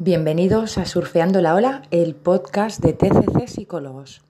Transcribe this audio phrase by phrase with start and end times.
[0.00, 4.22] Bienvenidos a Surfeando la Ola, el podcast de TCC Psicólogos.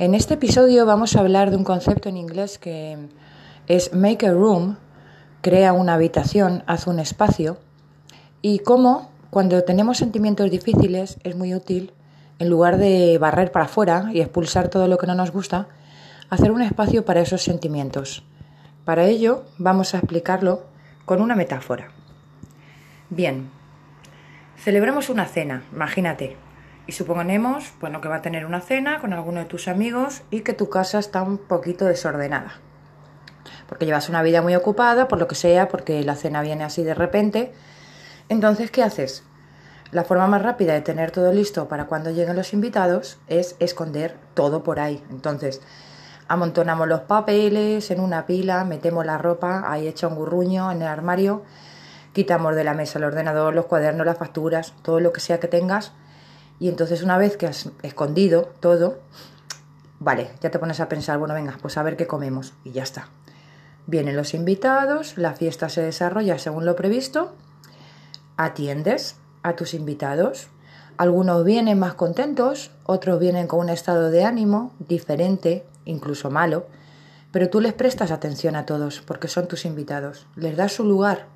[0.00, 2.98] En este episodio vamos a hablar de un concepto en inglés que
[3.68, 4.76] es make a room,
[5.40, 7.58] crea una habitación, haz un espacio,
[8.42, 11.92] y cómo cuando tenemos sentimientos difíciles es muy útil,
[12.40, 15.68] en lugar de barrer para afuera y expulsar todo lo que no nos gusta,
[16.28, 18.24] hacer un espacio para esos sentimientos.
[18.84, 20.64] Para ello vamos a explicarlo
[21.04, 21.92] con una metáfora.
[23.10, 23.48] Bien,
[24.58, 26.36] Celebramos una cena, imagínate.
[26.86, 30.40] Y suponemos, bueno, que va a tener una cena con alguno de tus amigos y
[30.40, 32.54] que tu casa está un poquito desordenada.
[33.68, 36.82] Porque llevas una vida muy ocupada, por lo que sea, porque la cena viene así
[36.84, 37.52] de repente.
[38.28, 39.24] Entonces, ¿qué haces?
[39.92, 44.16] La forma más rápida de tener todo listo para cuando lleguen los invitados es esconder
[44.34, 45.02] todo por ahí.
[45.10, 45.60] Entonces,
[46.28, 50.88] amontonamos los papeles en una pila, metemos la ropa ahí hecha un gurruño en el
[50.88, 51.44] armario
[52.16, 55.48] quitamos de la mesa el ordenador, los cuadernos, las facturas, todo lo que sea que
[55.48, 55.92] tengas.
[56.58, 59.00] Y entonces una vez que has escondido todo,
[59.98, 62.54] vale, ya te pones a pensar, bueno, venga, pues a ver qué comemos.
[62.64, 63.10] Y ya está.
[63.86, 67.34] Vienen los invitados, la fiesta se desarrolla según lo previsto,
[68.38, 70.48] atiendes a tus invitados.
[70.96, 76.64] Algunos vienen más contentos, otros vienen con un estado de ánimo diferente, incluso malo,
[77.30, 81.26] pero tú les prestas atención a todos porque son tus invitados, les das su lugar,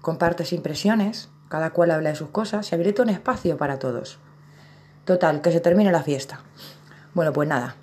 [0.00, 4.18] compartes impresiones, cada cual habla de sus cosas, se habilita un espacio para todos.
[5.04, 6.40] Total, que se termine la fiesta.
[7.14, 7.76] Bueno, pues nada.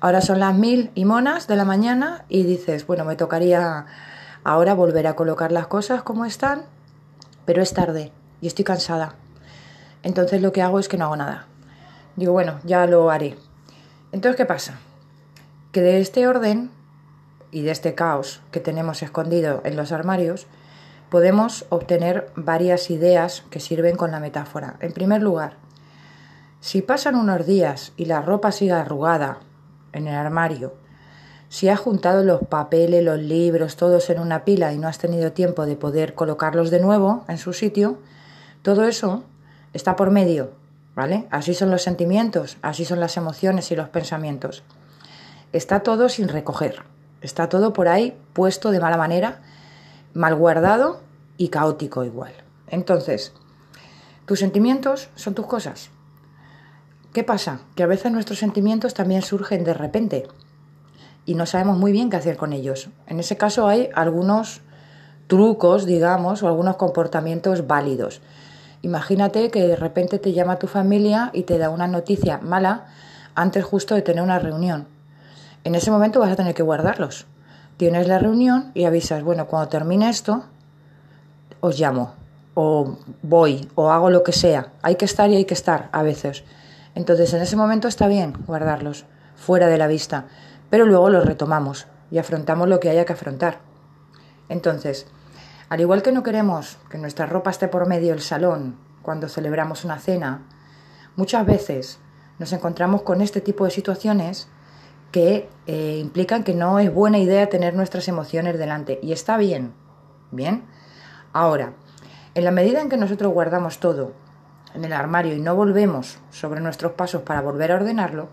[0.00, 3.86] Ahora son las mil y monas de la mañana y dices, bueno, me tocaría
[4.42, 6.62] ahora volver a colocar las cosas como están,
[7.44, 9.14] pero es tarde y estoy cansada.
[10.02, 11.46] Entonces lo que hago es que no hago nada.
[12.16, 13.36] Digo, bueno, ya lo haré.
[14.10, 14.78] Entonces, ¿qué pasa?
[15.70, 16.70] Que de este orden
[17.50, 20.46] y de este caos que tenemos escondido en los armarios,
[21.12, 24.76] podemos obtener varias ideas que sirven con la metáfora.
[24.80, 25.58] En primer lugar,
[26.60, 29.40] si pasan unos días y la ropa sigue arrugada
[29.92, 30.72] en el armario,
[31.50, 35.32] si has juntado los papeles, los libros, todos en una pila y no has tenido
[35.32, 37.98] tiempo de poder colocarlos de nuevo en su sitio,
[38.62, 39.22] todo eso
[39.74, 40.52] está por medio,
[40.94, 41.26] ¿vale?
[41.30, 44.62] Así son los sentimientos, así son las emociones y los pensamientos.
[45.52, 46.84] Está todo sin recoger,
[47.20, 49.42] está todo por ahí puesto de mala manera
[50.14, 51.00] mal guardado
[51.36, 52.32] y caótico igual.
[52.68, 53.32] Entonces,
[54.26, 55.90] tus sentimientos son tus cosas.
[57.12, 57.60] ¿Qué pasa?
[57.74, 60.26] Que a veces nuestros sentimientos también surgen de repente
[61.26, 62.88] y no sabemos muy bien qué hacer con ellos.
[63.06, 64.62] En ese caso hay algunos
[65.26, 68.20] trucos, digamos, o algunos comportamientos válidos.
[68.82, 72.86] Imagínate que de repente te llama tu familia y te da una noticia mala
[73.34, 74.86] antes justo de tener una reunión.
[75.64, 77.26] En ese momento vas a tener que guardarlos
[77.82, 80.44] tienes la reunión y avisas, bueno, cuando termine esto,
[81.58, 82.14] os llamo,
[82.54, 84.72] o voy, o hago lo que sea.
[84.82, 86.44] Hay que estar y hay que estar a veces.
[86.94, 89.04] Entonces, en ese momento está bien guardarlos
[89.34, 90.26] fuera de la vista,
[90.70, 93.58] pero luego los retomamos y afrontamos lo que haya que afrontar.
[94.48, 95.08] Entonces,
[95.68, 99.84] al igual que no queremos que nuestra ropa esté por medio del salón cuando celebramos
[99.84, 100.46] una cena,
[101.16, 101.98] muchas veces
[102.38, 104.46] nos encontramos con este tipo de situaciones
[105.12, 108.98] que eh, implican que no es buena idea tener nuestras emociones delante.
[109.02, 109.74] Y está bien,
[110.30, 110.64] ¿bien?
[111.32, 111.74] Ahora,
[112.34, 114.14] en la medida en que nosotros guardamos todo
[114.74, 118.28] en el armario y no volvemos sobre nuestros pasos para volver a ordenarlo,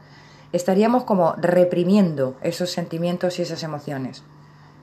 [0.54, 4.24] estaríamos como reprimiendo esos sentimientos y esas emociones.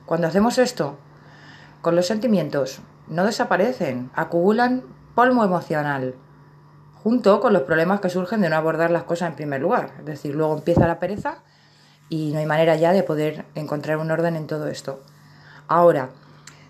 [0.05, 0.97] Cuando hacemos esto,
[1.81, 4.83] con los sentimientos no desaparecen, acumulan
[5.15, 6.13] polvo emocional,
[7.03, 9.93] junto con los problemas que surgen de no abordar las cosas en primer lugar.
[9.99, 11.39] Es decir, luego empieza la pereza
[12.09, 15.01] y no hay manera ya de poder encontrar un orden en todo esto.
[15.67, 16.09] Ahora,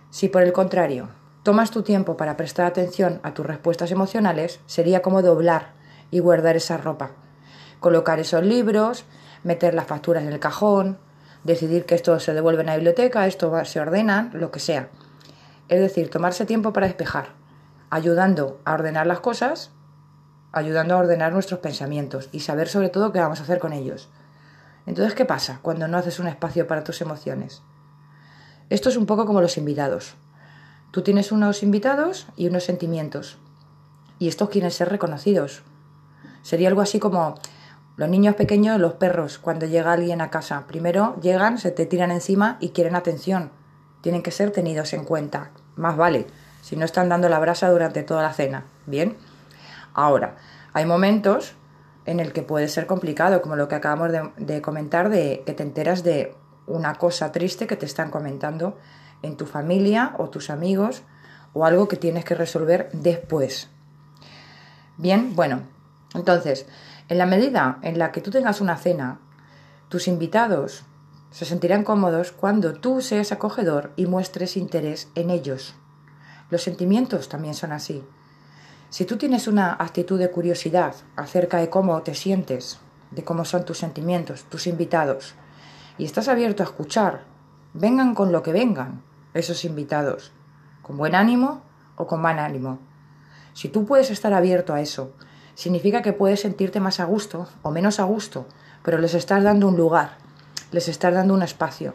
[0.10, 1.10] si por el contrario
[1.44, 5.74] tomas tu tiempo para prestar atención a tus respuestas emocionales, sería como doblar
[6.12, 7.12] y guardar esa ropa,
[7.80, 9.06] colocar esos libros,
[9.44, 10.98] meter las facturas en el cajón,
[11.44, 14.90] decidir que esto se devuelve en la biblioteca, esto se ordena, lo que sea.
[15.70, 17.30] Es decir, tomarse tiempo para despejar,
[17.90, 19.72] ayudando a ordenar las cosas,
[20.52, 24.10] ayudando a ordenar nuestros pensamientos y saber sobre todo qué vamos a hacer con ellos.
[24.88, 27.62] Entonces, ¿qué pasa cuando no haces un espacio para tus emociones?
[28.70, 30.16] Esto es un poco como los invitados.
[30.92, 33.38] Tú tienes unos invitados y unos sentimientos.
[34.18, 35.62] Y estos quieren ser reconocidos.
[36.42, 37.36] Sería algo así como
[37.98, 40.66] los niños pequeños, los perros, cuando llega alguien a casa.
[40.68, 43.52] Primero llegan, se te tiran encima y quieren atención.
[44.02, 45.52] Tienen que ser tenidos en cuenta.
[45.76, 46.28] Más vale,
[46.62, 48.64] si no están dando la brasa durante toda la cena.
[48.86, 49.18] Bien.
[49.94, 50.38] Ahora,
[50.72, 51.56] hay momentos
[52.08, 55.62] en el que puede ser complicado, como lo que acabamos de, comentar, de que te
[55.62, 56.34] enteras de
[56.66, 58.78] una cosa triste que te están comentando
[59.22, 61.04] en tu familia o tus amigos
[61.54, 63.70] o algo que tienes que resolver después.
[64.96, 65.64] Bien, bueno,
[66.16, 66.66] entonces,
[67.10, 69.20] en la medida en la que tú tengas una cena,
[69.90, 70.86] tus invitados
[71.32, 75.76] se sentirán cómodos cuando tú seas acogedor y muestres interés en ellos.
[76.50, 78.06] Los sentimientos también son así.
[78.90, 82.80] Si tú tienes una actitud de curiosidad acerca de cómo te sientes,
[83.12, 85.36] de cómo son tus sentimientos, tus invitados,
[85.98, 87.26] y estás abierto a escuchar,
[87.74, 89.02] vengan con lo que vengan
[89.34, 90.32] esos invitados,
[90.82, 91.64] con buen ánimo
[91.98, 92.80] o con mal ánimo.
[93.54, 95.12] Si tú puedes estar abierto a eso,
[95.54, 98.48] significa que puedes sentirte más a gusto o menos a gusto,
[98.84, 100.12] pero les estás dando un lugar,
[100.72, 101.94] les estás dando un espacio,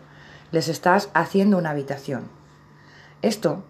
[0.50, 2.24] les estás haciendo una habitación.
[3.22, 3.64] Esto,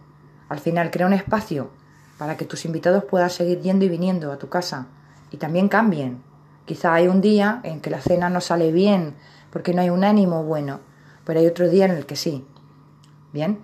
[0.49, 1.71] al final, crea un espacio
[2.19, 4.87] para que tus invitados puedan seguir yendo y viniendo a tu casa
[5.31, 6.23] y también cambien.
[6.65, 9.15] Quizá hay un día en que la cena no sale bien
[9.51, 10.81] porque no hay un ánimo bueno,
[11.25, 12.45] pero hay otro día en el que sí.
[13.33, 13.61] Bien,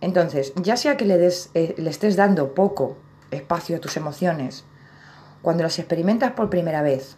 [0.00, 2.96] entonces, ya sea que le, des, eh, le estés dando poco
[3.30, 4.64] espacio a tus emociones,
[5.42, 7.16] cuando las experimentas por primera vez,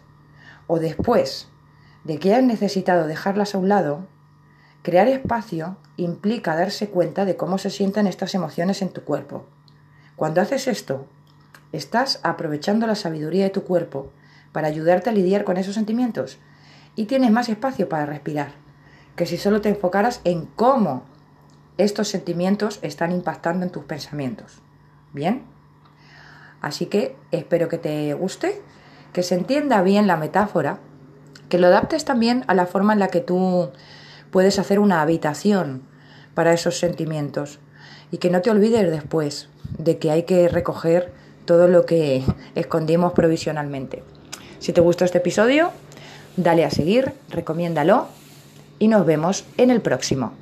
[0.67, 1.47] o después
[2.03, 4.07] de que hayas necesitado dejarlas a un lado,
[4.81, 9.45] crear espacio implica darse cuenta de cómo se sienten estas emociones en tu cuerpo.
[10.21, 11.07] Cuando haces esto,
[11.71, 14.11] estás aprovechando la sabiduría de tu cuerpo
[14.51, 16.37] para ayudarte a lidiar con esos sentimientos
[16.95, 18.51] y tienes más espacio para respirar,
[19.15, 21.05] que si solo te enfocaras en cómo
[21.79, 24.61] estos sentimientos están impactando en tus pensamientos.
[25.11, 25.41] ¿Bien?
[26.61, 28.61] Así que espero que te guste,
[29.13, 30.77] que se entienda bien la metáfora,
[31.49, 33.71] que lo adaptes también a la forma en la que tú
[34.29, 35.81] puedes hacer una habitación
[36.35, 37.57] para esos sentimientos
[38.11, 41.11] y que no te olvides después de que hay que recoger
[41.45, 42.23] todo lo que
[42.55, 44.03] escondimos provisionalmente.
[44.59, 45.71] Si te gustó este episodio,
[46.37, 48.07] dale a seguir, recomiéndalo
[48.79, 50.33] y nos vemos en el próximo.